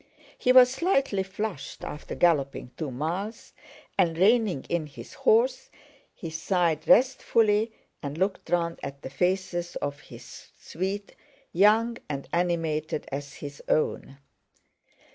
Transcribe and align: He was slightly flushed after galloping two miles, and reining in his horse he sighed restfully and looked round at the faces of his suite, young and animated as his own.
He 0.35 0.51
was 0.51 0.71
slightly 0.71 1.21
flushed 1.21 1.83
after 1.83 2.15
galloping 2.15 2.71
two 2.75 2.89
miles, 2.89 3.53
and 3.99 4.17
reining 4.17 4.63
in 4.67 4.87
his 4.87 5.13
horse 5.13 5.69
he 6.11 6.31
sighed 6.31 6.87
restfully 6.87 7.71
and 8.01 8.17
looked 8.17 8.49
round 8.49 8.79
at 8.81 9.03
the 9.03 9.11
faces 9.11 9.75
of 9.75 9.99
his 9.99 10.47
suite, 10.59 11.13
young 11.53 11.99
and 12.09 12.27
animated 12.33 13.07
as 13.11 13.35
his 13.35 13.61
own. 13.69 14.17